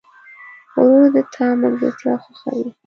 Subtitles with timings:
[0.75, 2.67] ورور د تا ملګرتیا خوښوي.